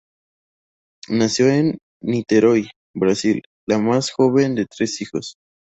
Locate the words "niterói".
2.01-2.71